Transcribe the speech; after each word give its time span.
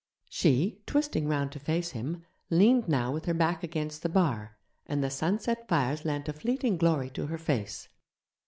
She, 0.31 0.81
twisting 0.87 1.27
round 1.27 1.51
to 1.51 1.59
face 1.59 1.91
him, 1.91 2.23
leaned 2.49 2.87
now 2.89 3.11
with 3.11 3.25
her 3.25 3.35
back 3.35 3.61
against 3.61 4.01
the 4.01 4.09
bar, 4.09 4.57
and 4.87 5.03
the 5.03 5.11
sunset 5.11 5.67
fires 5.67 6.05
lent 6.05 6.27
a 6.27 6.33
fleeting 6.33 6.77
glory 6.77 7.11
to 7.11 7.27
her 7.27 7.37
face. 7.37 7.87